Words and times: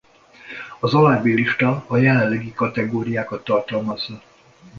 Az 0.79 0.93
alábbi 0.93 1.33
lista 1.33 1.85
a 1.87 1.97
jelenlegi 1.97 2.53
kategóriákat 2.53 3.43
tartalmazza. 3.43 4.21